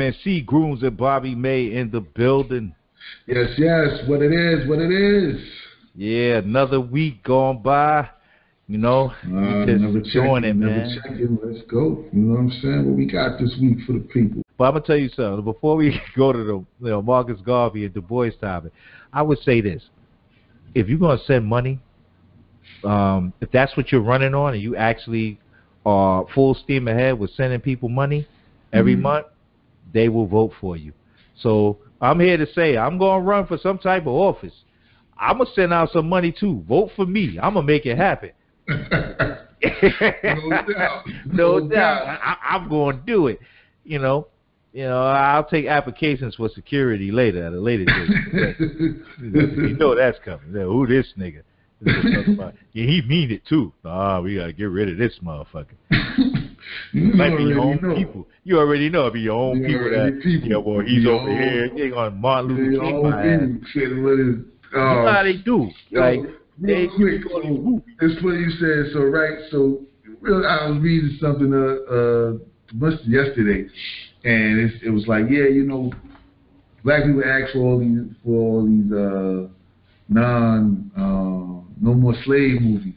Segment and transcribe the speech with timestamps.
[0.00, 2.74] Man, C Grooms and Bobby May in the building.
[3.26, 4.00] Yes, yes.
[4.08, 5.38] What it is, what it is.
[5.94, 8.08] Yeah, another week gone by.
[8.66, 10.98] You know, Uh, just never enjoying it, man.
[11.04, 11.38] checking.
[11.44, 12.06] Let's go.
[12.14, 12.86] You know what I'm saying?
[12.86, 14.40] What we got this week for the people?
[14.56, 15.44] But I'm gonna tell you something.
[15.44, 18.72] Before we go to the you know, Marcus Garvey and Du Bois topic,
[19.12, 19.82] I would say this:
[20.74, 21.78] if you're gonna send money,
[22.84, 25.38] um, if that's what you're running on, and you actually
[25.84, 28.26] are full steam ahead with sending people money
[28.72, 29.02] every Mhm.
[29.02, 29.26] month,
[29.92, 30.92] they will vote for you.
[31.40, 34.54] So I'm here to say I'm gonna run for some type of office.
[35.18, 36.64] I'm gonna send out some money too.
[36.68, 37.38] Vote for me.
[37.40, 38.30] I'm gonna make it happen.
[38.68, 41.06] no doubt.
[41.26, 41.70] no, No doubt.
[41.70, 42.18] doubt.
[42.22, 43.40] I, I'm going to do it.
[43.84, 44.28] You know,
[44.72, 48.56] you know, I'll take applications for security later at a later date.
[49.20, 50.52] you know that's coming.
[50.52, 51.42] Who this nigga?
[51.80, 52.54] This is what I'm talking about.
[52.72, 53.72] Yeah, he mean it too.
[53.84, 55.74] Ah, we gotta get rid of this motherfucker.
[56.92, 57.94] You Might be your own know.
[57.94, 58.28] people.
[58.44, 60.20] You already know it be your own You people that.
[60.22, 60.48] people.
[60.48, 61.68] Yeah, well, he's Your over own- here.
[61.74, 62.94] He ain't on Martin Luther They King.
[62.96, 63.38] all my ass.
[63.40, 64.18] been said what is.
[64.18, 65.68] You know how Uh, they do.
[65.90, 66.20] yo, Like
[66.58, 67.94] they quick, go to these movies.
[68.00, 69.04] it's funny you said so.
[69.04, 69.80] Right, so
[70.20, 72.32] real, I was reading something uh, uh
[72.74, 73.66] must yesterday,
[74.24, 75.90] and it's, it was like, yeah, you know,
[76.84, 79.48] black people ask for all these for all these uh,
[80.08, 82.94] non uh, no more slave movies.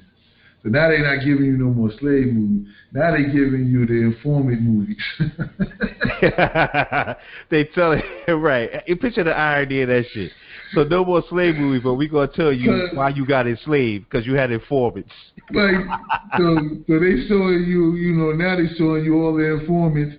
[0.63, 2.67] So now they're not giving you no more slave movies.
[2.93, 4.97] Now they're giving you the informant movies.
[7.49, 8.69] they tell it right.
[8.87, 10.31] You picture the irony of that shit.
[10.73, 14.25] So no more slave movies, but we gonna tell you why you got enslaved because
[14.25, 15.11] you had informants.
[15.51, 15.75] like
[16.37, 20.15] so, so they showing you, you know, now they showing you all the informants,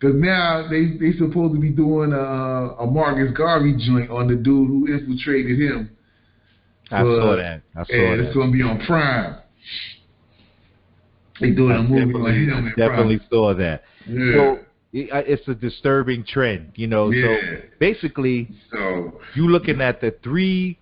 [0.00, 4.36] because now they they supposed to be doing a, a Marcus Garvey joint on the
[4.36, 5.90] dude who infiltrated him.
[6.90, 7.62] I But- saw that.
[7.76, 9.36] I saw and it's gonna be on Prime.
[11.40, 13.28] They doing I a movie on him in definitely Prime.
[13.30, 13.84] saw that.
[14.08, 14.32] Yeah.
[14.32, 14.58] So
[14.92, 17.10] it- I- it's a disturbing trend, you know.
[17.10, 17.36] Yeah.
[17.36, 20.78] So basically, So you looking at the three,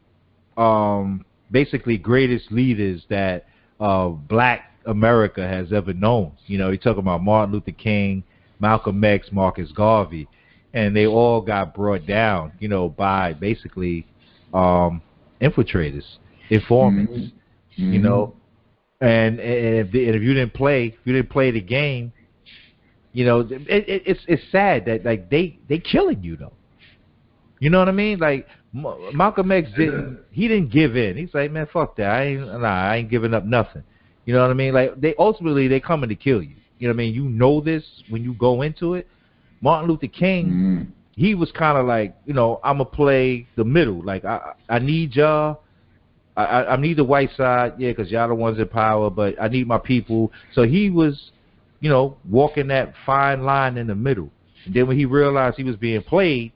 [0.57, 3.47] um, basically greatest leaders that
[3.81, 6.33] uh, Black America has ever known.
[6.47, 8.23] You know, you're talking about Martin Luther King,
[8.59, 10.27] Malcolm X, Marcus Garvey,
[10.73, 14.07] and they all got brought down, you know, by basically
[14.55, 15.03] um,
[15.43, 16.05] infiltrators,
[16.49, 17.13] informants.
[17.79, 17.93] mhm.
[17.93, 18.35] You know,
[19.01, 22.13] and, and if and if you didn't play, if you didn't play the game,
[23.13, 26.53] you know, it, it, it's it's sad that like they they killing you though.
[27.61, 28.19] You know what I mean?
[28.19, 31.17] Like Ma- Malcolm X didn't he didn't give in.
[31.17, 32.11] He's like, man, fuck that.
[32.11, 33.83] I ain't nah, I ain't giving up nothing.
[34.27, 34.75] You know what I mean?
[34.75, 36.57] Like they ultimately they coming to kill you.
[36.79, 37.15] You know what I mean?
[37.15, 39.09] You know this when you go into it.
[39.63, 40.87] Martin Luther King, Mhm.
[41.15, 44.05] he was kind of like, you know, I'm gonna play the middle.
[44.05, 45.63] Like I, I need y'all.
[46.37, 49.11] I, I, I need the white side, yeah, because y'all the ones in power.
[49.11, 50.33] But I need my people.
[50.53, 51.31] So he was,
[51.81, 54.31] you know, walking that fine line in the middle.
[54.65, 56.53] And then when he realized he was being played,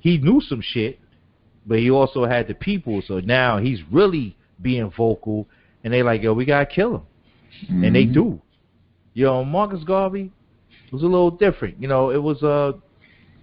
[0.00, 0.98] he knew some shit,
[1.66, 3.02] but he also had the people.
[3.06, 5.46] So now he's really being vocal,
[5.84, 8.12] and they like, yo, we gotta kill him, and they Mhm.
[8.12, 8.40] do.
[9.14, 10.32] You know, Marcus Garvey
[10.90, 11.80] was a little different.
[11.80, 12.74] You know, it was a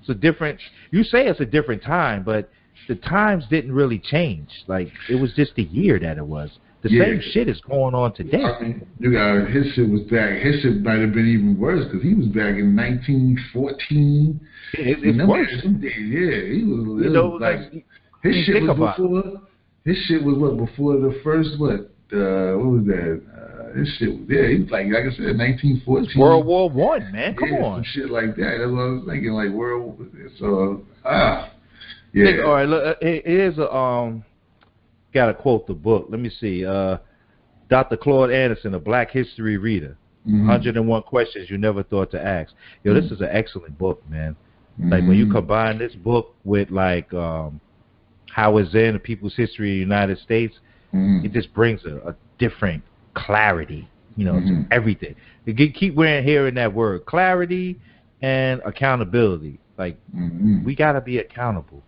[0.01, 0.59] it's a different.
[0.91, 2.49] You say it's a different time, but
[2.89, 4.49] the times didn't really change.
[4.67, 6.49] Like it was just the year that it was.
[6.81, 7.03] The Yeah.
[7.05, 8.41] same shit is going on today.
[8.41, 10.39] I mean, you got his shit was back.
[10.41, 14.39] His shit might have been even worse because he was back in 1914.
[14.73, 15.49] It, it's worse.
[15.63, 17.03] Yeah, he was.
[17.03, 17.85] You know, was like, like
[18.23, 18.77] his shit was it.
[18.77, 19.41] before.
[19.85, 21.91] His shit was what before the first what?
[22.11, 23.21] Uh, what was that?
[23.37, 24.47] Uh, his shit was yeah.
[24.47, 26.19] He was like like I said, 1914.
[26.19, 27.35] World War One, man.
[27.35, 27.83] Come yeah, on.
[27.83, 28.55] some shit like that.
[28.59, 29.31] That's what I was thinking.
[29.33, 29.99] Like world.
[30.39, 31.51] So ah,
[32.13, 32.25] yeah.
[32.25, 34.23] Nigga, all right, look, uh, here's a um.
[35.11, 36.05] Got to quote the book.
[36.09, 36.63] Let me see.
[36.65, 36.97] Uh,
[37.69, 37.97] Dr.
[37.97, 39.97] Claude Anderson, a Black History reader.
[40.27, 40.45] Mhm.
[40.47, 42.53] 101 questions you never thought to ask.
[42.83, 44.35] Yo, this is an excellent book, man.
[44.77, 45.31] Like when you Mhm.
[45.31, 47.59] combine this book with like um,
[48.31, 50.59] Howard Zinn, The People's History of the United States,
[50.93, 51.25] Mhm.
[51.25, 52.83] it just brings a, a different
[53.15, 55.15] clarity, you know, to everything.
[55.45, 57.79] You get, keep wearing hearing that word, clarity
[58.21, 59.59] and accountability.
[59.77, 60.63] Like Mhm.
[60.63, 61.81] we gotta be accountable.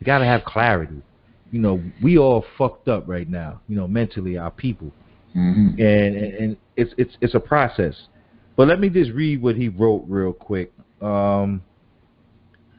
[0.00, 1.02] We gotta have clarity.
[1.52, 3.60] You know, we all fucked up right now.
[3.68, 4.92] You know, mentally, our people,
[5.36, 5.78] Mhm.
[5.78, 8.08] and and, it's it's it's a process.
[8.56, 10.72] But let me just read what he wrote real quick.
[11.02, 11.62] Um,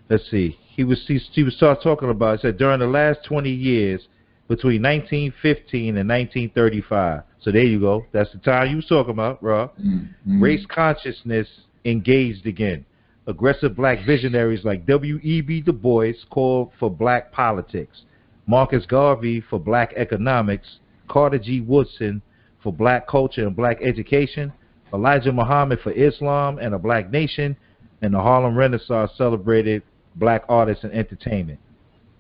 [0.10, 0.58] let's see.
[0.76, 2.36] He was he, he was start talking about.
[2.36, 4.08] It said during the last twenty years,
[4.48, 7.22] between 1915 and 1935.
[7.40, 8.06] So there you go.
[8.12, 9.72] That's the time you was talking about, Rob.
[9.78, 10.42] Mhm.
[10.42, 11.48] Race consciousness
[11.86, 12.86] engaged again.
[13.28, 15.62] Aggressive black visionaries like W.E.B.
[15.62, 18.02] Du Bois called for black politics.
[18.48, 20.80] Marcus Garvey for black economics.
[21.08, 21.62] Carter G.
[21.62, 22.22] Woodson
[22.64, 24.52] for black culture and black education.
[24.94, 27.56] Elijah Muhammad for Islam and a black nation.
[28.02, 29.84] and the Harlem Renaissance celebrated
[30.16, 31.60] black artists and entertainment.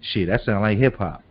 [0.02, 1.24] Shit, that sounds like hip hop.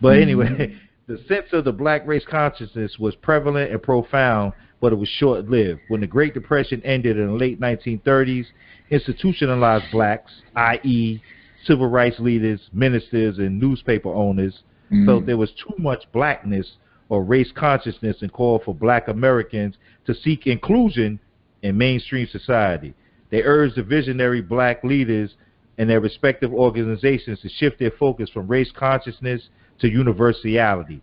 [0.00, 0.74] But anyway, mm-hmm.
[1.12, 4.52] the sense of the black race consciousness was prevalent and profound,
[4.82, 5.80] but it was short lived.
[5.88, 8.46] When the Great Depression ended in the late 1930s,
[8.90, 11.22] institutionalized blacks, i.e.,
[11.64, 15.06] civil rights leaders, ministers, and newspaper owners, mm-hmm.
[15.06, 16.72] felt there was too much blackness
[17.08, 21.20] or race consciousness and called for black Americans to seek inclusion
[21.62, 22.92] in mainstream society.
[23.30, 25.36] They urged the visionary black leaders
[25.78, 29.42] and their respective organizations to shift their focus from race consciousness
[29.78, 31.02] to universality,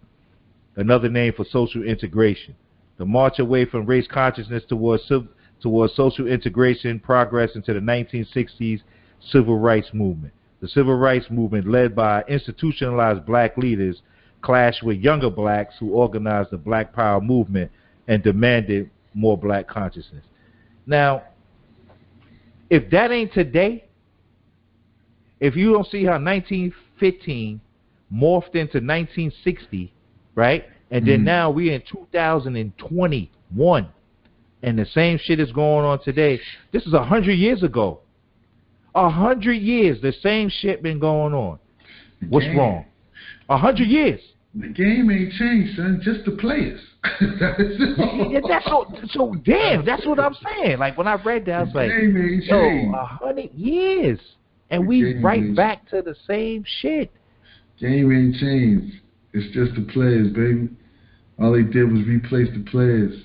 [0.76, 2.56] another name for social integration.
[3.00, 5.10] The march away from race consciousness towards,
[5.62, 8.82] towards social integration progress into the 1960s
[9.32, 10.34] civil rights movement.
[10.60, 14.02] The civil rights movement, led by institutionalized black leaders,
[14.42, 17.72] clashed with younger blacks who organized the Black Power movement
[18.10, 20.26] and demanded more black consciousness.
[20.86, 21.24] Now,
[22.70, 23.86] if that ain't today,
[25.40, 27.62] if you don't see how 1915
[28.14, 29.94] morphed into 1960,
[30.36, 30.66] right?
[30.92, 31.26] And then mm-hmm.
[31.26, 33.90] now we're in 2021,
[34.64, 36.40] and the same shit is going on today.
[36.74, 38.00] This is a hundred years ago.
[38.96, 41.60] A hundred years, the same shit been going on.
[42.28, 42.58] What's Damn.
[42.58, 42.86] wrong?
[43.50, 44.20] A hundred years.
[44.56, 46.02] The game ain't changed, son.
[46.04, 46.82] Just the players.
[47.22, 49.86] yeah, that's so, so damn.
[49.86, 50.80] That's what I'm saying.
[50.80, 54.20] Like when I read that, I was like, yo, a hundred years,
[54.72, 57.12] and we right back to the same shit.
[57.80, 58.96] Game ain't changed.
[59.34, 60.70] It's just the players, baby.
[61.40, 63.16] All they did was replace the players,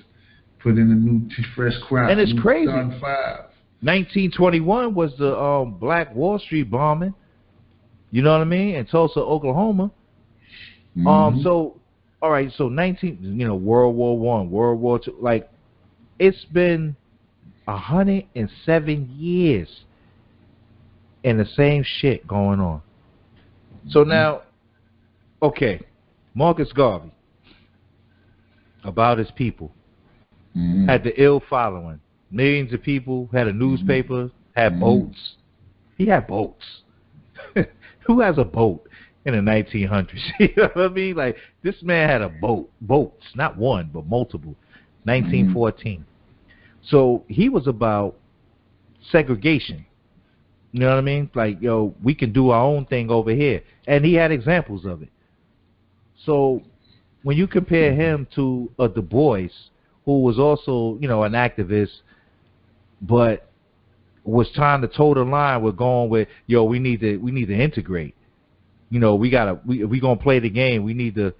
[0.60, 2.10] put in a new, fresh crop.
[2.10, 2.70] And it's crazy.
[3.00, 3.46] Five.
[3.80, 7.14] 1921 was the um, Black Wall Street bombing.
[8.10, 8.76] You know what I mean?
[8.76, 9.84] In Tulsa, Oklahoma.
[9.84, 9.90] Um,
[10.96, 11.06] mm-hmm.
[11.08, 11.80] Um, so
[12.24, 15.50] all right, so nineteen, you know, World War One, World War Two, like
[16.18, 16.96] it's been
[17.68, 19.68] a hundred and seven years,
[21.22, 22.80] and the same shit going on.
[23.90, 24.10] So mm-hmm.
[24.10, 24.42] now,
[25.42, 25.82] okay,
[26.34, 27.12] Marcus Garvey
[28.82, 29.72] about his people
[30.56, 30.86] mm-hmm.
[30.86, 32.00] had the ill following.
[32.31, 33.60] Millions of people had a mm-hmm.
[33.60, 34.81] newspaper, had mm-hmm.
[34.81, 35.36] boats.
[35.96, 36.64] He had boats.
[38.06, 38.88] Who has a boat?
[39.25, 40.20] in the 1900s.
[40.38, 41.16] you know what I mean?
[41.16, 44.54] Like this man had a boat, boats, not one but multiple.
[45.04, 46.00] 1914.
[46.00, 46.02] Mm-hmm.
[46.88, 48.16] So he was about
[49.10, 49.86] segregation.
[50.72, 51.31] You know what I mean?
[51.34, 55.02] Like yo, we can do our own thing over here, and he had examples of
[55.02, 55.08] it.
[56.24, 56.62] So
[57.22, 59.48] when you compare him to a Du Bois,
[60.04, 62.00] who was also you know an activist,
[63.00, 63.48] but
[64.24, 67.46] was trying to toe the line with going with yo, we need to we need
[67.46, 68.14] to integrate
[68.94, 70.84] you know, we gotta we we gonna play the game.
[70.84, 71.34] We need to,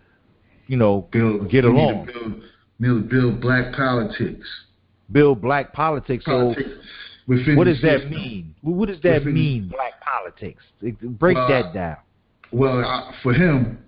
[0.66, 2.06] you know, build, get along.
[2.06, 2.42] Build,
[2.81, 4.48] build, build black politics.
[5.12, 6.25] Build black politics.
[6.25, 6.69] politics
[7.26, 8.56] so, what does that mean?
[8.62, 10.64] What does that within, mean, black politics?
[11.00, 11.96] Break well, that down.
[12.50, 13.78] Well, uh, for him,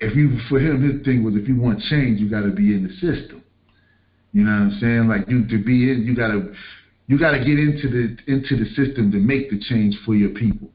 [0.00, 2.74] if you for him, his thing was if you want change, you got to be
[2.74, 3.42] in the system.
[4.32, 5.08] You know what I'm saying?
[5.08, 6.52] Like you to be in, you gotta
[7.06, 10.68] you gotta get into the into the system to make the change for your people.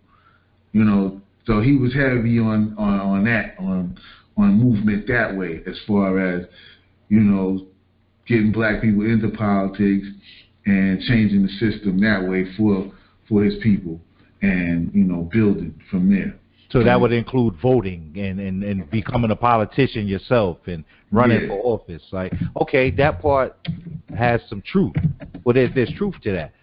[0.72, 3.98] You know, so he was heavy on, on, on that, on
[4.38, 6.46] on movement that way, as far as,
[7.10, 7.68] you know,
[8.26, 10.08] getting black people into politics
[10.66, 12.92] and changing the system that way for
[13.28, 14.00] for his people
[14.42, 16.34] and, you know, building from there.
[16.72, 21.48] So that would include voting and, and, and becoming a politician yourself and running yeah.
[21.48, 22.04] for office.
[22.12, 23.58] Like, okay, that part
[24.18, 24.96] has some truth.
[25.44, 26.54] Well, there's, there's truth to that.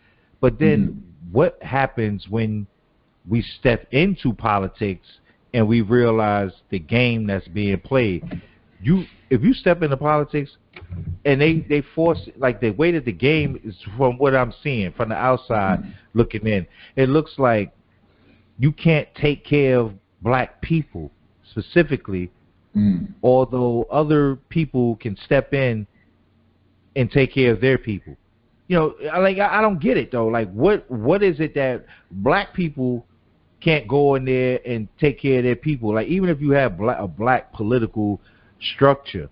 [0.40, 1.32] But then mm-hmm.
[1.32, 2.66] what happens when
[3.28, 5.06] we step into politics
[5.52, 8.42] and we realize the game that's being played.
[8.80, 10.56] You if you step into politics
[11.24, 14.92] and they they force like the way that the game is from what I'm seeing
[14.92, 15.90] from the outside mm-hmm.
[16.14, 17.72] looking in, it looks like
[18.58, 21.10] you can't take care of black people
[21.50, 22.30] specifically,
[22.76, 23.08] mm.
[23.22, 25.86] although other people can step in
[26.96, 28.16] and take care of their people.
[28.66, 30.26] You know, like I don't get it though.
[30.26, 33.06] Like, what what is it that black people
[33.60, 35.94] can't go in there and take care of their people.
[35.94, 38.20] Like even if you have black, a black political
[38.74, 39.28] structure,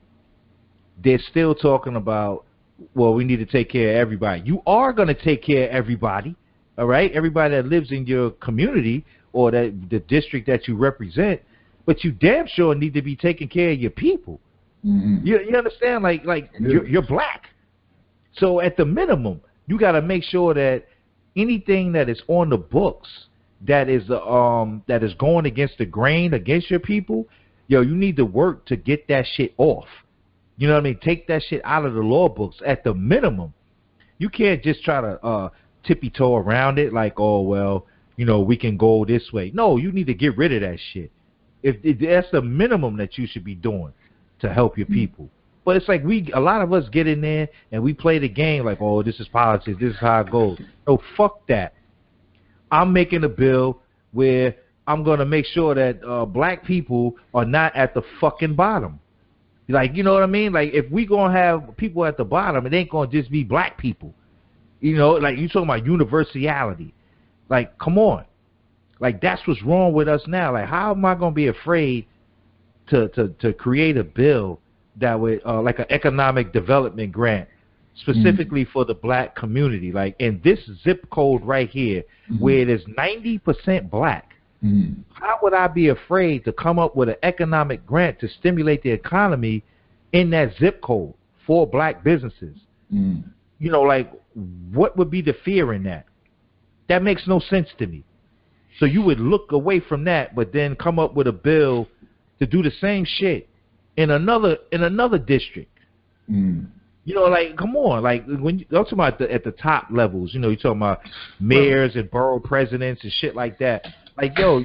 [1.03, 2.45] they're still talking about
[2.95, 4.43] well, we need to take care of everybody.
[4.45, 6.37] You are going to take care of everybody,
[6.79, 7.11] all right?
[7.13, 11.41] Everybody that lives in your community or that the district that you represent,
[11.85, 14.41] but you damn sure need to be taking care of your people.
[14.85, 15.27] Mm-hmm.
[15.27, 16.03] You, you understand?
[16.03, 17.49] Like like you're, you're black,
[18.35, 20.85] so at the minimum, you got to make sure that
[21.37, 23.09] anything that is on the books
[23.67, 27.27] that is um that is going against the grain against your people,
[27.69, 29.87] yo, you need to work to get that shit off.
[30.59, 30.99] You know what I mean?
[31.03, 33.53] Take that shit out of the law books at the minimum.
[34.19, 35.49] You can't just try to uh
[35.87, 39.51] tippy toe around it, like, oh well, you know, we can go this way.
[39.55, 41.11] No, you need to get rid of that shit.
[41.63, 43.93] If, if that's the minimum that you should be doing
[44.41, 45.29] to help your people.
[45.65, 48.29] But it's like we, a lot of us get in there and we play the
[48.29, 50.61] game like, oh, this is politics, this is how it goes.
[50.87, 51.75] No, fuck that.
[52.71, 53.81] I'm making a bill
[54.13, 54.55] where
[54.87, 59.01] I'm gonna make sure that uh, black people are not at the fucking bottom.
[59.69, 60.53] Like, you know what I mean?
[60.53, 63.77] Like, if we gonna have people at the bottom, it ain't gonna just be black
[63.77, 64.15] people.
[64.87, 66.95] You know, like you talking about universality.
[67.49, 68.25] Like, come on.
[69.01, 70.53] Like that's what's wrong with us now.
[70.53, 72.07] Like, how am I gonna be afraid
[72.91, 74.61] to to to create a bill
[75.01, 77.49] that would uh, like an economic development grant
[77.97, 78.73] specifically mm-hmm.
[78.73, 79.91] for the black community?
[79.91, 82.39] Like in this zip code right here, mm-hmm.
[82.39, 84.35] where it is ninety percent black.
[84.65, 85.01] Mm-hmm.
[85.15, 88.91] How would I be afraid to come up with an economic grant to stimulate the
[88.91, 89.65] economy
[90.13, 91.15] in that zip code
[91.45, 92.57] for black businesses?
[93.57, 93.65] Mm-hmm.
[93.65, 94.13] You know, like
[94.73, 96.07] what would be the fear in that?
[96.89, 98.05] That makes no sense to me.
[98.79, 101.89] So you would look away from that, but then come up with a bill
[102.39, 103.49] to do the same shit
[103.97, 105.79] in another in another district.
[106.31, 106.67] Mm.
[107.05, 109.87] You know, like come on, like when you, I'm talking about the, at the top
[109.91, 110.35] levels.
[110.35, 111.01] You know, you're talking about
[111.41, 113.87] mayors and borough presidents and shit like that.
[114.17, 114.65] Like yo,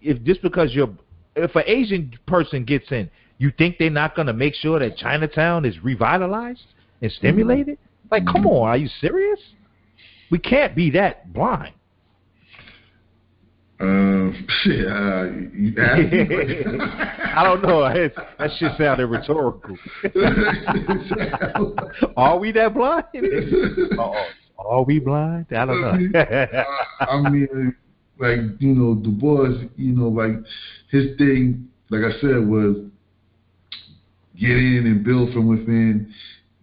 [0.00, 0.90] if just because you're
[1.36, 5.64] if an Asian person gets in, you think they're not gonna make sure that Chinatown
[5.64, 6.64] is revitalized
[7.02, 7.76] and stimulated?
[7.76, 7.89] Mm.
[8.10, 9.40] Like, come on, are you serious?
[10.30, 11.74] We can't be that blind.
[13.80, 14.90] Um, shit, uh,
[17.34, 17.88] I don't know.
[18.38, 19.78] that shit sounded rhetorical.
[22.16, 23.04] are we that blind?
[23.98, 24.26] oh,
[24.58, 25.46] are we blind?
[25.50, 25.94] I don't know.
[27.00, 27.74] I mean,
[28.18, 30.32] like you know, Du Bois, you know, like
[30.90, 32.76] his thing, like I said, was
[34.38, 36.12] get in and build from within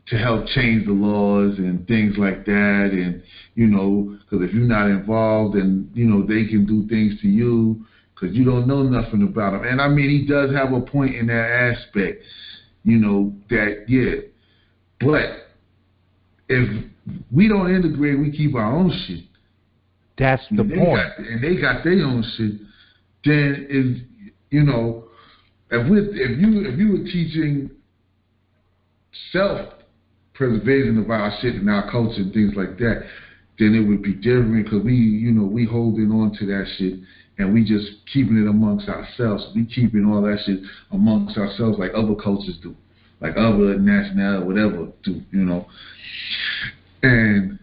[0.10, 2.90] to help change the laws and things like that.
[2.92, 3.22] And,
[3.56, 7.28] you know, because if you're not involved and, you know, they can do things to
[7.28, 9.64] you because you don't know nothing about them.
[9.66, 12.24] And I mean, he does have a point in that aspect,
[12.84, 14.22] you know, that, yeah.
[15.00, 15.48] But
[16.48, 16.86] if
[17.32, 19.26] we don't integrate, we keep our own shit.
[20.18, 21.10] That's the and point.
[21.18, 22.54] Got, and they got their own shit.
[23.24, 24.04] Then if
[24.50, 25.06] you know,
[25.70, 27.70] if we if you if you were teaching
[29.32, 29.77] self
[30.38, 33.04] preservation of our shit and our culture and things like that,
[33.60, 37.00] then it would be different because we, you know, we holding on to that shit
[37.40, 39.48] and we just keeping it amongst ourselves.
[39.56, 40.60] We keeping all that shit
[40.92, 42.76] amongst ourselves like other cultures do,
[43.20, 45.66] like other national whatever do, you know.
[47.02, 47.60] And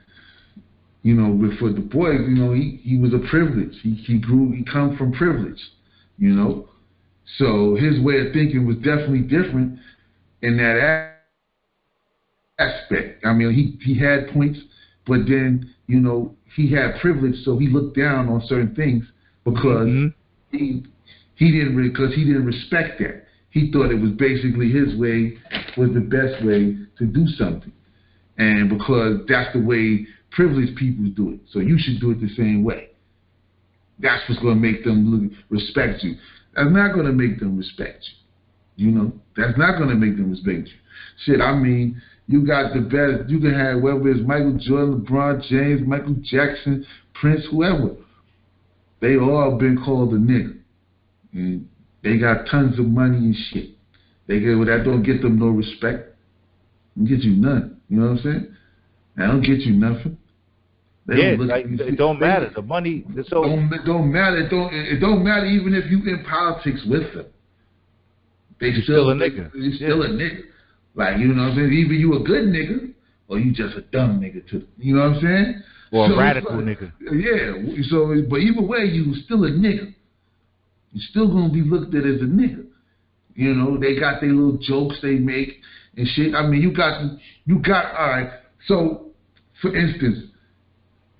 [1.02, 3.74] you know, with for Du Bois, you know, he he was a privilege.
[3.82, 5.60] He he grew, he come from privilege,
[6.18, 6.68] you know.
[7.38, 9.78] So his way of thinking was definitely different
[10.42, 11.13] in that
[12.58, 13.24] aspect.
[13.24, 14.58] I mean, he he had points,
[15.06, 19.04] but then you know he had privilege, so he looked down on certain things
[19.44, 20.56] because mm-hmm.
[20.56, 20.84] he
[21.34, 23.24] he didn't because he didn't respect that.
[23.50, 25.38] He thought it was basically his way
[25.76, 27.72] was the best way to do something,
[28.38, 32.34] and because that's the way privileged people do it, so you should do it the
[32.34, 32.88] same way.
[34.00, 36.16] That's what's going to make them look, respect you.
[36.56, 38.86] That's not going to make them respect you.
[38.86, 40.74] You know, that's not going to make them respect you.
[41.24, 43.28] Shit, I mean, you got the best.
[43.30, 47.96] You can have whether it's Michael Jordan, LeBron James, Michael Jackson, Prince, whoever.
[49.00, 50.58] They all been called a nigga,
[51.32, 51.68] and
[52.02, 53.70] they got tons of money and shit.
[54.26, 56.16] They get well, that don't get them no respect.
[56.96, 57.80] Don't get you none.
[57.88, 58.56] You know what I'm saying?
[59.16, 60.16] That don't get you nothing.
[61.06, 62.50] They yeah, don't like, it don't matter.
[62.54, 64.38] The money, so don't, it don't matter.
[64.38, 64.72] It don't.
[64.72, 67.26] It don't matter even if you in politics with them.
[68.58, 69.52] They still, still a nigga.
[69.52, 70.06] They still yeah.
[70.06, 70.42] a nigga.
[70.94, 71.72] Like, you know what I'm saying?
[71.72, 72.92] Either you a good nigga
[73.28, 74.66] or you just a dumb nigga too.
[74.78, 75.62] You know what I'm saying?
[75.92, 76.92] Or so a radical like, nigga.
[77.00, 77.82] Yeah.
[77.90, 79.94] So, but either way, you still a nigga.
[80.92, 82.66] You still gonna be looked at as a nigga.
[83.34, 85.60] You know, they got their little jokes they make
[85.96, 86.34] and shit.
[86.34, 87.02] I mean, you got
[87.46, 88.30] you got all right.
[88.66, 89.10] So,
[89.60, 90.30] for instance,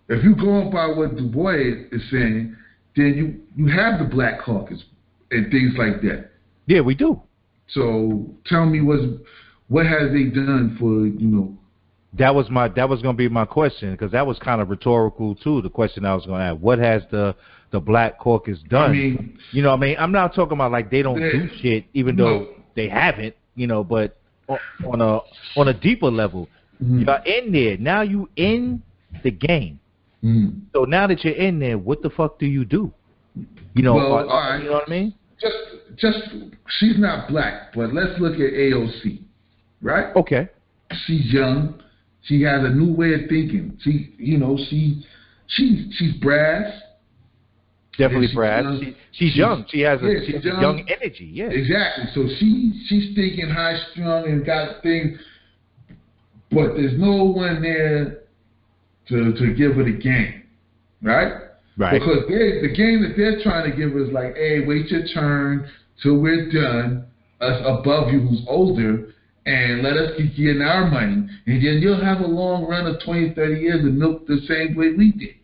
[0.09, 2.57] if you go by what Du Bois is saying,
[2.97, 4.83] then you you have the Black Caucus
[5.31, 6.31] and things like that.
[6.67, 7.21] Yeah, we do.
[7.69, 9.03] So tell me what's
[9.69, 11.57] what has they done for you know?
[12.17, 14.71] That was my that was going to be my question because that was kind of
[14.71, 15.63] rhetorical too.
[15.63, 17.35] The question I was going to ask: What has the
[17.73, 18.91] the Black Caucus done?
[18.91, 21.49] I mean, you know, I mean, I'm not talking about like they don't they, do
[21.61, 22.25] shit, even no.
[22.25, 24.17] though they haven't, you know, but
[24.49, 25.19] on a
[25.57, 26.49] on a deeper level,
[26.81, 27.01] mm-hmm.
[27.01, 28.03] you're in there now.
[28.03, 28.83] You in
[29.25, 29.81] the game.
[30.23, 30.59] Mm-hmm.
[30.73, 32.93] So now that you're in there, what the fuck do you do?
[33.75, 34.59] You know, well, right.
[34.63, 35.15] you know what I mean?
[35.41, 35.57] Just,
[35.97, 36.19] just
[36.79, 39.24] she's not black, but let's look at AOC
[39.85, 40.15] right?
[40.17, 40.49] Okay.
[41.07, 41.81] She's young.
[42.23, 43.79] She has a new way of thinking.
[43.83, 45.05] She, you know, she,
[45.47, 46.73] she, she's brass.
[47.97, 48.65] Definitely she brass.
[48.81, 49.65] She, she's, She's- young.
[49.69, 50.61] She has a, yeah, she she's has young.
[50.79, 51.31] young energy.
[51.33, 51.51] Yeah.
[51.51, 52.05] Exactly.
[52.15, 55.19] So she, she's thinking high strung and got things,
[56.51, 58.21] but there's no one there
[59.09, 60.45] to to give her the game,
[61.03, 61.35] right?
[61.77, 61.99] Right.
[62.01, 65.69] Because they, the game that they're trying to give is like, hey, wait your turn
[66.03, 67.07] till we're done,
[67.41, 69.13] us above you who's older,
[69.47, 73.03] and let us keep getting our money, and then you'll have a long run of
[73.05, 75.35] 20, 30 years and milk the same way we did.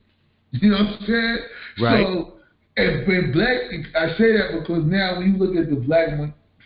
[0.52, 1.38] You know what I'm saying?
[1.80, 2.06] Right.
[2.06, 2.32] So,
[2.76, 3.58] and when black,
[3.94, 6.08] I say that because now when you look at the black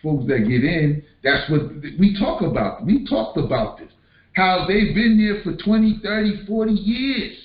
[0.02, 1.62] folks that get in, that's what
[1.98, 2.84] we talk about.
[2.84, 3.90] We talked about this.
[4.34, 7.36] How they've been there for 20, 30, 40 years.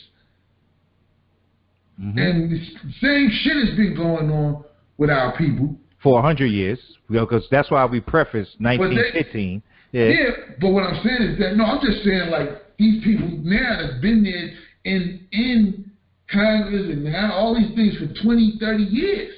[2.01, 2.17] Mhm.
[2.17, 2.59] And the
[3.01, 4.63] same shit has been going on
[4.97, 5.77] with our people.
[6.01, 6.79] For a hundred years,
[7.09, 9.61] because that's why we preface 1915.
[9.91, 10.05] Yeah.
[10.05, 10.29] Yeah,
[10.59, 14.01] but what I'm saying is that no, I'm just saying like these people now that's
[14.01, 14.49] been there
[14.85, 15.91] in in
[16.31, 19.33] Congress and now all these things for 20, 30 years.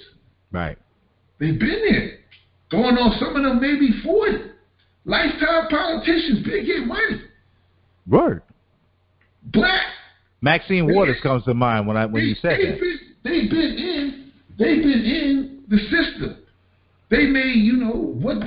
[0.52, 0.78] Right.
[1.40, 2.18] They've been there.
[2.70, 4.52] Going on some of them maybe 40.
[5.06, 7.22] Lifetime politicians, big get money.
[8.08, 8.44] Word.
[9.44, 9.82] Black.
[10.42, 12.80] Maxine Waters comes to mind when I when you said they, that.
[12.80, 16.38] Been, they've been in they've been in the system.
[17.10, 18.40] They made, you know, what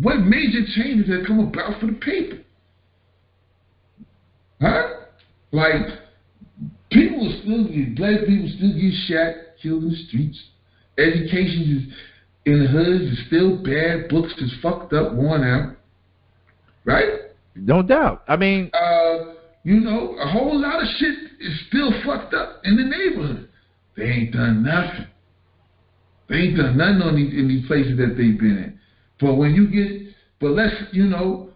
[0.00, 2.38] what major changes have come about for the people.
[4.60, 4.88] Huh?
[5.52, 5.86] Like
[6.90, 10.42] people still get black people still get shot, killed in the streets.
[10.98, 11.94] Education is
[12.46, 15.76] in the hoods is still bad, books is fucked up, worn out.
[16.84, 17.30] Right?
[17.54, 18.22] No doubt.
[18.28, 22.76] I mean, uh, you know, a whole lot of shit is still fucked up in
[22.76, 23.48] the neighborhood.
[23.96, 25.06] They ain't done nothing.
[26.28, 28.80] They ain't done nothing on these, in these places that they've been in.
[29.20, 31.50] But when you get, but let's, you know,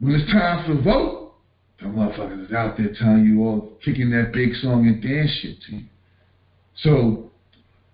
[0.00, 1.34] when it's time for vote,
[1.80, 5.60] the motherfuckers is out there telling you all, kicking that big song and dance shit
[5.62, 5.84] to you.
[6.76, 7.30] So,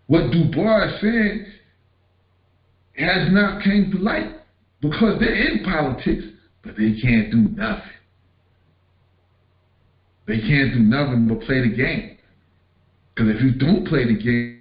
[0.06, 1.46] what Du Bois said
[2.96, 4.32] has not came to light
[4.80, 6.24] because they're in politics,
[6.62, 7.82] but they can't do nothing.
[10.26, 12.18] They can't do nothing but play the game.
[13.14, 14.57] Because if you don't play the game,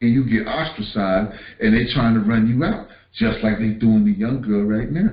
[0.00, 4.04] and you get ostracized, and they're trying to run you out, just like they're doing
[4.04, 5.10] the young girl right now.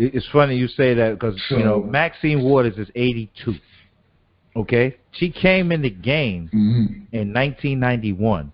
[0.00, 3.54] it's funny you say that because you know Maxine Waters is 82.
[4.56, 7.16] Okay, she came in the game Mm-hmm.
[7.16, 8.52] in 1991,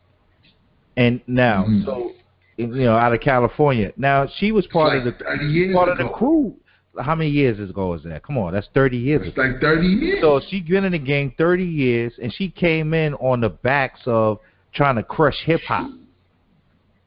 [0.96, 1.84] and now Mhm.
[1.84, 2.12] so
[2.56, 3.92] you know out of California.
[3.96, 6.56] Now she was part like of the 30 years part of the crew.
[7.00, 8.22] How many years ago is that?
[8.22, 9.22] Come on, that's 30 years.
[9.26, 10.18] It's like 30 years.
[10.20, 14.00] So she's been in the game 30 years, and she came in on the backs
[14.06, 14.38] of
[14.72, 15.90] trying to crush hip hop.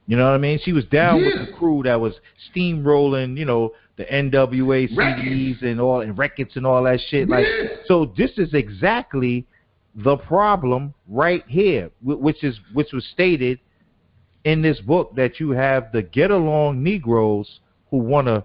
[0.06, 0.58] You know what I mean?
[0.62, 1.26] She was down Yeah.
[1.38, 2.14] with the crew that was
[2.54, 5.22] steamrolling, you know, the NWA Records.
[5.28, 7.28] CDs and all and records and all that shit.
[7.28, 7.46] Like,
[7.86, 9.44] so this is exactly
[9.94, 13.58] the problem right here, wh- which is which was stated
[14.44, 18.44] in this book that you have the get along Negroes who want to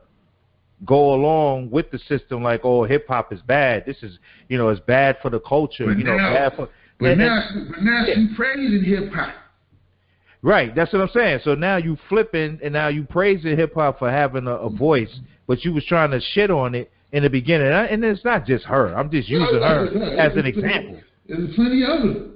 [0.85, 4.17] go along with the system like oh hip hop is bad this is
[4.49, 6.69] you know it's bad for the culture But you know now- bad for
[6.99, 8.15] but and- now, but now Yeah.
[8.15, 9.33] she praising hip hop.
[10.41, 13.99] right that's what i'm saying so now you flipping and now you praising hip hop
[13.99, 17.29] for having a, a voice but you was trying to shit on it in the
[17.29, 19.85] beginning and I- and it's not just her i'm just using her
[20.19, 22.27] as an example There's plenty of it.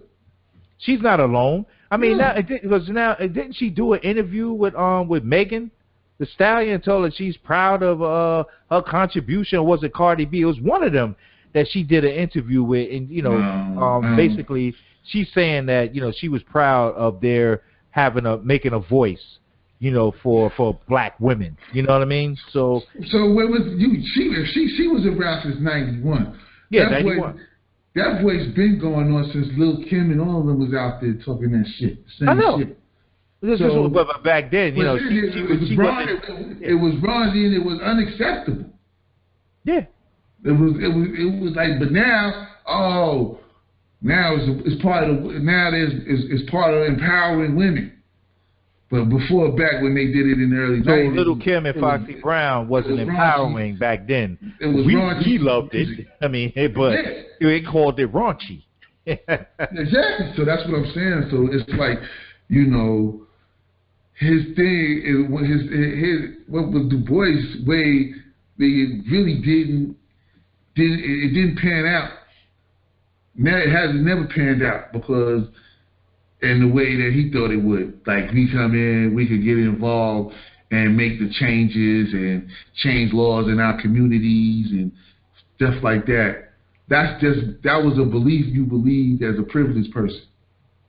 [0.78, 2.34] she's not alone i mean No.
[2.34, 5.72] now because now didn't she do an interview with um with megan
[6.20, 10.42] the stallion told her she's proud of uh her contribution or was it cardi b
[10.42, 11.16] it was one of them
[11.54, 14.16] that she did an interview with and you know No, um no.
[14.16, 18.80] basically she's saying that you know she was proud of their having a making a
[18.80, 19.38] voice
[19.80, 23.62] you know for for black women you know what i mean so So where was
[23.78, 24.02] you?
[24.14, 26.38] She if she she was around since '91.
[26.70, 27.34] Yeah, that 91.
[27.34, 27.42] Voice,
[27.96, 31.14] that voice been going on since Lil Kim and all of them was out there
[31.24, 32.00] talking that shit.
[32.20, 32.60] Same I know.
[32.60, 32.78] Shit.
[33.42, 35.76] This So- is but, back then you know she, it, she it was was she
[35.78, 36.08] wrong.
[36.08, 38.66] It, it was wrong and it was unacceptable.
[39.64, 39.86] yeah
[40.46, 43.40] It was it was it was like, but now, oh,
[44.02, 47.94] now it's, it's part of now there's is it's part of empowering women.
[48.90, 51.76] But before back when they did it in the early So 90s, Little Kim and
[51.76, 54.38] it was- Foxy Brown wasn't was empowering back then.
[54.62, 56.08] It was we, raunchy we loved it.
[56.22, 57.24] I mean, but Yeah.
[57.42, 58.64] they called it raunchy.
[59.06, 60.34] Exactly.
[60.38, 61.28] So that's what I'm saying.
[61.32, 62.00] So it's like,
[62.50, 63.27] you know,
[64.20, 68.14] his thing is what his his what was Du Bois' way.
[68.58, 69.96] They really didn't
[70.76, 72.12] didn't it it didn't pan out.
[73.36, 75.44] Now it has never panned out because
[76.42, 78.02] in the way that he thought it would.
[78.08, 80.34] Like we come in, we could get involved
[80.72, 82.50] and make the changes and
[82.82, 84.92] change laws in our communities and
[85.56, 86.50] stuff like that.
[86.90, 90.24] That's just that was a belief you believed as a privileged person.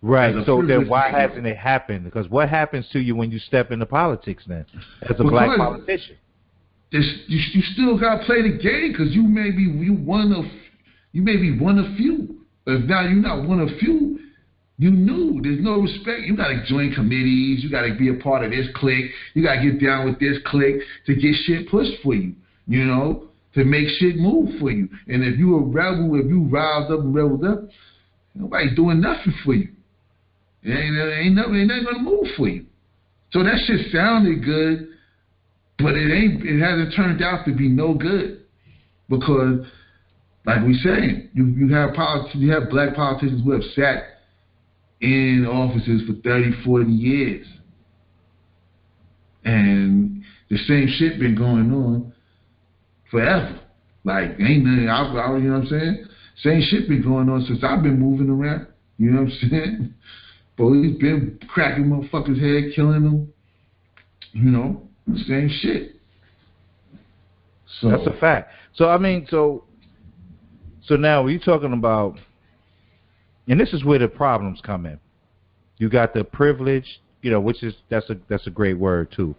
[0.00, 0.34] Right.
[0.46, 2.04] So then why hasn't it happened?
[2.04, 4.64] Because what happens to you when you step into politics then,
[5.02, 6.16] as a black politician?
[6.90, 10.32] It's, you, you still got to play the game because you may be you one
[10.32, 10.44] of
[11.12, 12.46] you may be one of few.
[12.66, 14.20] If now you're not one of few,
[14.78, 16.20] you knew there's no respect.
[16.26, 17.64] You got to join committees.
[17.64, 19.10] You got to be a part of this clique.
[19.34, 22.34] You got to get down with this clique to get shit pushed for you.
[22.66, 24.88] You know, to make shit move for you.
[25.08, 27.64] And if you a rebel, if you riled up and rebelled up,
[28.34, 29.68] nobody doing nothing for you.
[30.68, 32.66] Ain't ain't nothing, ain't gonna move for you.
[33.32, 34.88] So that shit sounded good,
[35.78, 36.44] but it ain't.
[36.44, 38.42] It hasn't turned out to be no good
[39.08, 39.66] because,
[40.44, 44.04] like we saying, you you have politi- you have black politicians who have sat
[45.00, 47.46] in offices for 30, 40 years,
[49.44, 52.12] and the same shit been going on
[53.10, 53.60] forever.
[54.04, 54.88] Like ain't nothing.
[54.88, 56.04] I, I, you know what I'm saying?
[56.42, 58.66] Same shit been going on since I've been moving around.
[58.96, 59.94] You know what I'm saying?
[60.58, 63.32] Police been cracking motherfuckers' head, killing them.
[64.32, 64.82] You know,
[65.26, 65.94] same shit.
[67.80, 68.50] So That's a fact.
[68.74, 69.64] So I mean, so
[70.84, 72.18] so now we're talking about,
[73.46, 74.98] and this is where the problems come in.
[75.76, 79.36] You got the privilege, you know, which is that's a that's a great word too.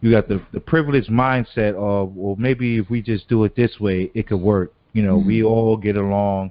[0.00, 3.78] You got the the privileged mindset of, well, maybe if we just do it this
[3.78, 4.74] way, it could work.
[4.94, 6.50] You know, we all get along,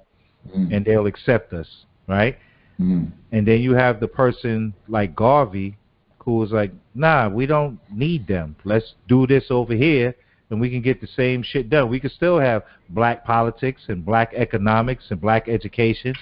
[0.53, 1.67] Mm, and they'll accept us,
[2.07, 2.37] right?
[2.79, 5.77] Mm, And then you have the person like Garvey,
[6.19, 8.55] who was like, nah, we don't need them.
[8.63, 10.15] Let's do this over here,
[10.49, 11.89] and we can get the same shit done.
[11.89, 16.15] We can still have black politics and black economics and black education.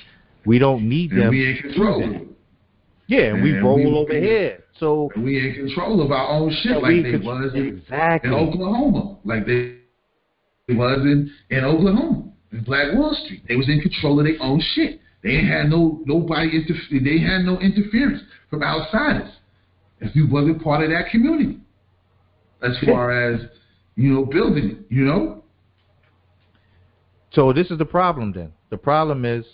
[0.45, 1.29] We don't need and them.
[1.29, 2.27] we in control.
[3.07, 4.59] yeah, and we and roll we- over here.
[4.79, 8.29] So we in control of our own shit like they was in, exactly.
[8.29, 9.77] in Oklahoma, like they
[10.69, 13.43] was in, in Oklahoma, in Black Wall Street.
[13.47, 14.99] They was in control of their own shit.
[15.23, 16.99] They had no nobody interfere.
[17.03, 19.31] They had no interference from outsiders.
[19.99, 21.59] If you wasn't part of that community,
[22.61, 23.41] as far as
[23.95, 25.43] you know, building it, you know.
[27.31, 28.53] So this is the problem then.
[28.69, 29.45] The problem is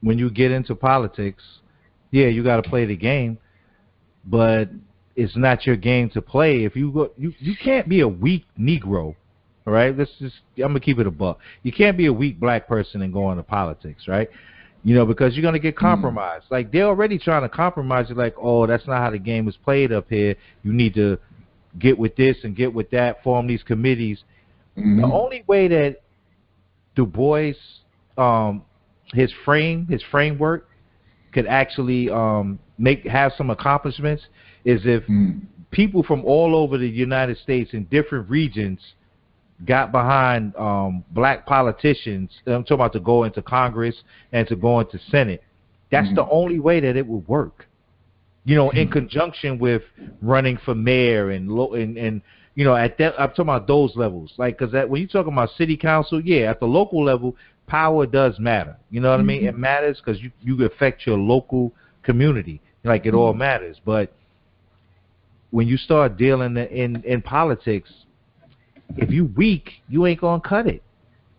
[0.00, 1.42] when you get into politics,
[2.10, 3.38] yeah, you got to play the game,
[4.24, 4.70] but
[5.16, 6.64] it's not your game to play.
[6.64, 9.14] If you go, you you can't be a weak Negro,
[9.68, 9.96] all right?
[9.96, 11.38] Let's just I'm gonna keep it a buck.
[11.62, 14.30] You can't be a weak black person and go into politics, right?
[14.82, 16.46] You know, because you're gonna get compromised.
[16.50, 18.14] Like they're already trying to compromise you.
[18.14, 20.36] Like, oh, that's not how the game is played up here.
[20.62, 21.18] You need to
[21.78, 23.22] get with this and get with that.
[23.22, 24.24] Form these committees.
[24.78, 25.02] Mhm.
[25.02, 26.00] The only way that
[26.94, 27.52] Du Bois,
[28.16, 28.62] um,
[29.12, 30.66] his frame, his framework,
[31.32, 34.22] could actually um, make have some accomplishments
[34.64, 35.42] is if Mm.
[35.70, 38.80] people from all over the United States in different regions
[39.64, 42.30] got behind um, black politicians.
[42.46, 43.96] I'm talking about to go into Congress
[44.32, 45.42] and to go into Senate.
[45.90, 46.14] That's Mhm.
[46.16, 47.66] the only way that it would work.
[48.44, 49.82] You know, in conjunction with
[50.22, 52.22] running for mayor and lo- and and
[52.54, 54.32] you know at that I'm talking about those levels.
[54.38, 58.38] Like because when you're talking about city council, yeah, at the local level, power does
[58.38, 58.76] matter.
[58.90, 59.44] You know what I mean?
[59.44, 62.60] It matters because you you affect your local community.
[62.84, 64.12] Like it all matters, but
[65.50, 67.90] when you start dealing in in politics,
[68.96, 70.82] if you weak, you ain't gonna cut it.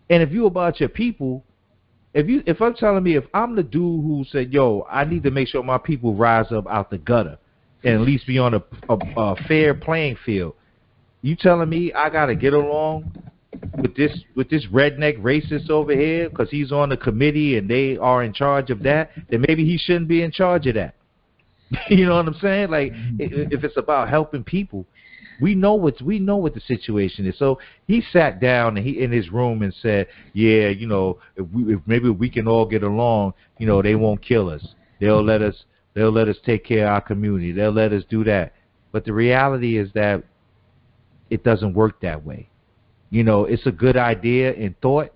[0.08, 1.44] And if you about your people,
[2.14, 5.22] if you if I'm telling me if I'm the dude who said, "Yo, I need
[5.24, 7.38] to make sure my people rise up out the gutter
[7.84, 10.54] and at least be on a, a, a fair playing field,"
[11.22, 13.12] you telling me I gotta get along
[13.76, 17.96] with this with this redneck racist over here because he's on the committee and they
[17.96, 19.10] are in charge of that?
[19.30, 20.94] Then maybe he shouldn't be in charge of that.
[21.88, 22.70] you know what I'm saying?
[22.70, 23.52] Like mm-hmm.
[23.52, 24.86] if it's about helping people,
[25.40, 27.38] we know what we know what the situation is.
[27.38, 31.46] So he sat down and he in his room and said, "Yeah, you know, if
[31.52, 34.74] we if maybe we can all get along, you know, they won't kill us.
[35.00, 37.52] They'll let us they'll let us take care of our community.
[37.52, 38.54] They'll let us do that."
[38.92, 40.24] But the reality is that
[41.30, 42.48] it doesn't work that way.
[43.10, 45.12] You know, it's a good idea in thought,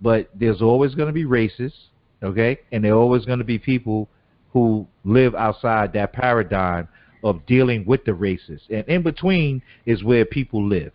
[0.00, 1.88] but there's always going to be racists,
[2.22, 2.60] okay?
[2.72, 4.08] And there always going to be people
[4.52, 6.88] who live outside that paradigm
[7.24, 8.68] of dealing with the racists.
[8.70, 10.92] And in between is where people live.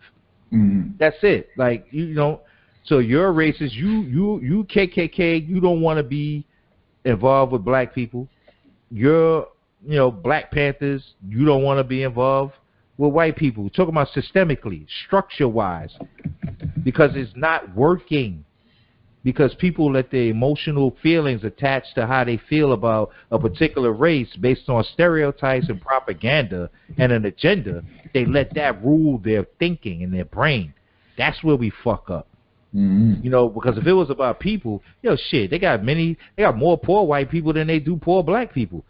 [0.52, 0.96] Mm.
[0.98, 1.50] That's it.
[1.56, 2.40] Like you know,
[2.84, 3.72] so you're racist.
[3.72, 5.46] You you you KKK.
[5.46, 6.46] You don't want to be
[7.04, 8.28] involved with black people.
[8.90, 9.48] You're
[9.86, 11.02] you know Black Panthers.
[11.28, 12.54] You don't want to be involved
[12.96, 13.64] with white people.
[13.64, 15.92] We're Talking about systemically, structure wise,
[16.82, 18.44] because it's not working.
[19.24, 24.28] Because people let their emotional feelings attached to how they feel about a particular race
[24.40, 27.82] based on stereotypes and propaganda and an agenda.
[28.12, 30.74] They let that rule their thinking and their brain.
[31.16, 32.28] That's where we fuck up.
[32.74, 33.24] Mm-hmm.
[33.24, 36.42] You know, because if it was about people, you know, shit, they got many, they
[36.42, 38.84] got more poor white people than they do poor black people.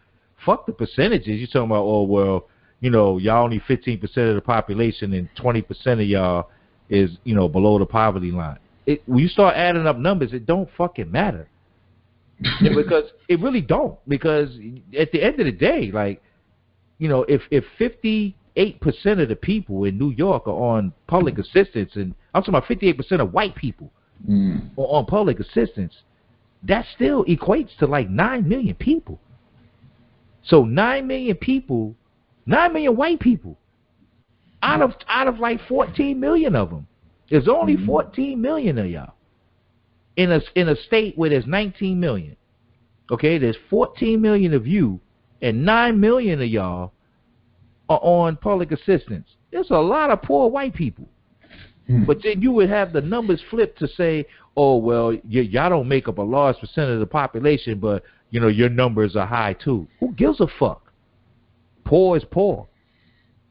[0.45, 1.39] Fuck the percentages.
[1.39, 2.49] You're talking about, oh well,
[2.81, 6.51] you know, y'all only 15% of the population and 20% of y'all
[6.89, 8.59] is, you know, below the poverty line.
[8.87, 11.49] It, when you start adding up numbers, it don't fucking matter.
[12.61, 13.97] Because it really don't.
[14.09, 14.51] Because
[14.99, 16.21] at the end of the day, like,
[16.99, 21.39] you know, if if 58 percent of the people in New York are on public
[21.39, 23.91] assistance, and I'm talking about 58 percent of white people
[24.29, 24.71] Mm.
[24.79, 25.93] are on public assistance,
[26.63, 29.19] that still equates to like nine million people.
[30.45, 31.95] So nine million people,
[32.47, 33.59] nine million white people,
[34.63, 36.87] out of out of like 14 million of them,
[37.31, 39.15] there's only 14 million of y'all
[40.17, 42.37] in a in a state where there's 19 million.
[43.11, 45.01] Okay, there's 14 million of you,
[45.43, 46.93] and nine million of y'all
[47.89, 49.29] are on public assistance.
[49.51, 51.09] There's a lot of poor white people.
[51.89, 52.07] Mm.
[52.07, 55.89] But then you would have the numbers flipped to say, oh well, y- y'all don't
[55.89, 59.53] make up a large percent of the population, but you know your numbers are high
[59.53, 59.87] too.
[60.01, 60.93] Who gives a fuck?
[61.85, 62.67] Poor is poor,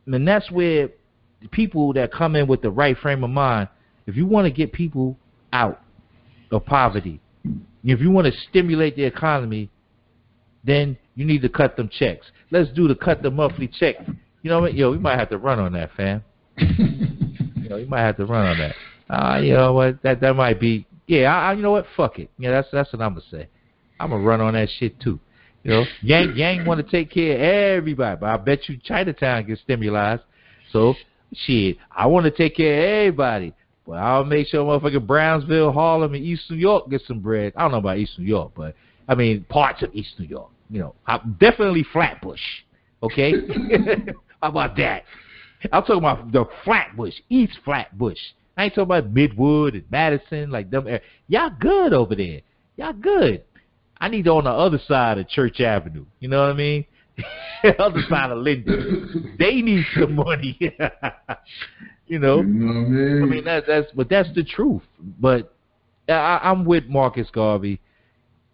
[0.07, 0.89] and that's where
[1.51, 3.69] people that come in with the right frame of mind.
[4.05, 5.17] If you want to get people
[5.51, 5.81] out
[6.51, 7.21] of poverty,
[7.83, 9.69] if you want to stimulate the economy,
[10.63, 12.25] then you need to cut them checks.
[12.51, 13.95] Let's do the cut the monthly check.
[14.41, 14.73] You know what?
[14.73, 16.23] Yo, we might have to run on that, fam.
[16.57, 18.75] You know, you might have to run on that.
[19.09, 20.01] Uh, you know what?
[20.03, 20.85] That that might be.
[21.07, 21.85] Yeah, I, I, you know what?
[21.95, 22.29] Fuck it.
[22.37, 23.47] Yeah, that's that's what I'm gonna say.
[23.99, 25.19] I'm gonna run on that shit too.
[25.63, 27.41] You know, Yang Yang want to take care of
[27.79, 30.21] everybody, but I bet you Chinatown gets stimulated.
[30.71, 30.95] So
[31.35, 33.53] shit, I want to take care of everybody,
[33.85, 37.53] but I'll make sure motherfucking Brownsville, Harlem, and East New York get some bread.
[37.55, 38.75] I don't know about East New York, but
[39.07, 40.49] I mean parts of East New York.
[40.69, 42.41] You know, I'm definitely Flatbush.
[43.01, 43.33] Okay,
[44.41, 45.03] how about that?
[45.71, 48.19] I'm talking about the Flatbush, East Flatbush.
[48.57, 50.87] I ain't talking about Midwood and Madison, like them.
[51.27, 52.41] Y'all good over there.
[52.75, 53.43] Y'all good.
[53.99, 56.05] I need on the other side of Church Avenue.
[56.19, 56.85] You know what I mean?
[57.79, 59.35] other side of Linden.
[59.39, 60.57] They need some money.
[62.07, 62.37] you know.
[62.37, 63.23] You know I mean?
[63.23, 64.81] I mean that, that's but that's the truth.
[65.19, 65.53] But
[66.09, 67.79] I, I'm with Marcus Garvey.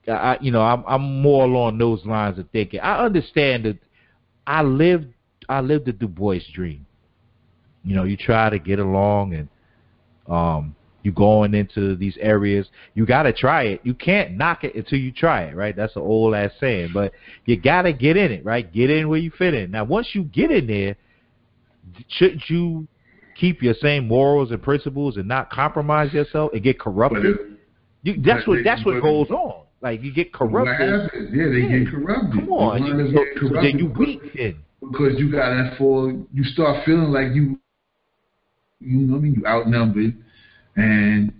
[0.08, 2.80] I, I- you know, I'm I'm more along those lines of thinking.
[2.80, 3.78] I understand that
[4.46, 5.08] I lived
[5.48, 6.86] I lived the Du Bois dream.
[7.84, 9.48] You know, you try to get along and
[10.28, 10.76] um
[11.10, 13.82] you going into these areas, you gotta try it.
[13.84, 15.76] You can't knock it until you try it, right?
[15.76, 16.92] That's an old ass saying.
[16.94, 17.14] But
[17.46, 18.72] you gotta get in it, right?
[18.72, 19.72] Get in where you fit in.
[19.72, 20.96] Now once you get in there,
[22.08, 22.88] shouldn't you
[23.40, 27.36] keep your same morals and principles and not compromise yourself and get corrupted?
[28.04, 29.64] You, that's what that's what goes on.
[29.82, 31.10] Like you get corrupted.
[31.34, 31.80] Yeah, they Yeah.
[31.80, 32.32] get corrupted.
[32.34, 34.56] Come on, you, so, getting then you because- weak then.
[34.82, 37.60] because you got that for you start feeling like you
[38.82, 40.16] you know what I mean you outnumbered
[40.76, 41.32] and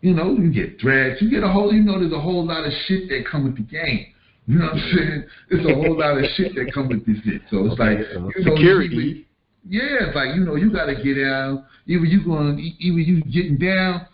[0.00, 2.64] you know you get threats you get a whole you know there's a whole lot
[2.66, 4.06] of shit that come with the game
[4.46, 7.16] you know what I'm saying there's a whole lot of shit that come with this
[7.24, 9.26] shit so it's Okay, like so you know security.
[9.68, 11.64] yeah it's like you know you got to get out.
[11.86, 14.06] either you going either you getting down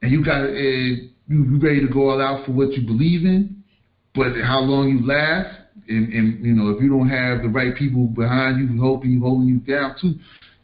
[0.00, 2.86] and you got to uh, you you ready to go all out for what you
[2.86, 3.62] believe in
[4.14, 5.48] but how long you last,
[5.88, 9.20] and, and you know, if you don't have the right people behind you, helping you,
[9.22, 10.16] holding you down too,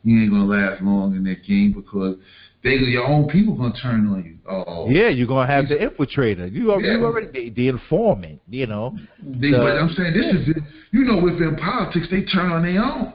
[0.04, 2.16] you ain't gonna last long in that game because
[2.64, 4.38] they your own people gonna turn on you.
[4.50, 6.50] Oh, Yeah, you're gonna have the infiltrator.
[6.52, 8.40] You already, you already the, the informant.
[8.48, 10.62] You know, They, the- but I'm saying this is it.
[10.90, 13.12] You know, within politics, they turn on their own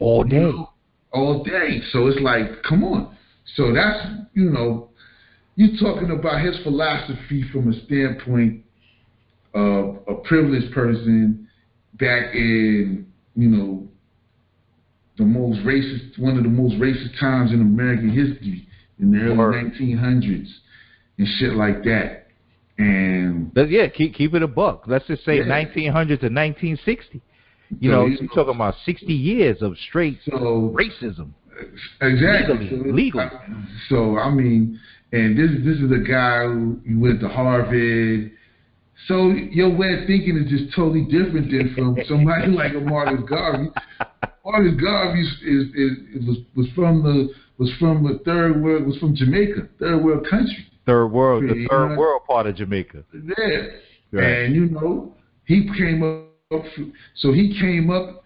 [0.00, 0.38] all you day.
[0.40, 0.70] know,
[1.12, 1.80] all day.
[1.92, 3.16] So it's like, come on.
[3.54, 4.90] So that's you know,
[5.56, 8.64] you talking about his philosophy from a standpoint
[9.54, 11.46] of a privileged person
[11.94, 13.88] back in you know
[15.18, 18.66] the most racist, one of the most racist times in American history
[19.00, 19.72] in the early Word.
[19.72, 20.48] 1900s
[21.18, 22.26] and shit like that.
[22.78, 24.84] And But yeah, keep keep it a buck.
[24.86, 25.48] Let's just say Yeah.
[25.48, 27.20] 1900 to 1960.
[27.80, 31.30] You So, know, you you're know- talking about 60 years of straight so racism.
[32.00, 32.70] Exactly.
[32.70, 33.30] Legally, so, legally.
[33.88, 34.80] So I mean,
[35.12, 38.32] and this this is a guy who went to Harvard.
[39.08, 43.22] So your way of thinking is just totally different than from somebody like a Marcus
[43.28, 43.68] Garvey.
[44.44, 48.96] Marcus Garvey is, is, is was was from the was from the third world was
[48.98, 50.66] from Jamaica, third world country.
[50.86, 53.04] Third world, the third world part of Jamaica.
[53.12, 53.44] Yeah.
[54.10, 54.24] Right.
[54.24, 56.64] And you know, he came up
[57.16, 58.24] so he came up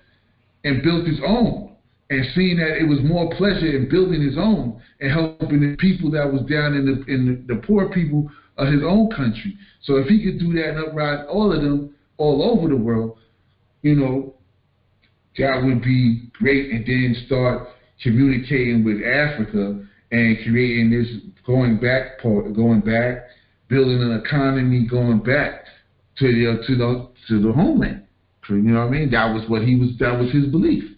[0.64, 1.76] and built his own
[2.10, 6.10] and seeing that it was more pleasure in building his own and helping the people
[6.10, 9.56] that was down in the in the, the poor people of his own country.
[9.82, 13.18] So if he could do that and uprise all of them all over the world,
[13.82, 14.34] you know,
[15.38, 16.70] that would be great.
[16.70, 17.68] And then start
[18.02, 21.09] communicating with Africa and creating this
[21.46, 23.24] going back part, going back,
[23.68, 25.64] building an economy, going back
[26.18, 28.02] to the to the to the homeland.
[28.48, 29.11] You know what I mean?
[29.11, 29.90] That was what he was.
[29.98, 30.95] That was his belief.